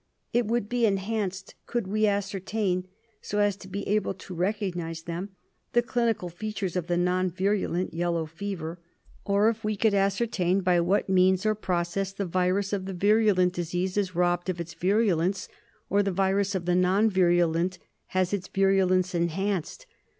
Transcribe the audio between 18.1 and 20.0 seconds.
its virulence enhanced.